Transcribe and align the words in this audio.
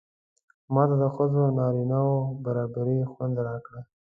ماته 0.73 0.95
د 1.01 1.03
ښځو 1.15 1.39
او 1.45 1.51
نارینه 1.59 1.97
و 2.09 2.13
برابري 2.43 2.99
خوند 3.11 3.35
راکړ. 3.47 3.73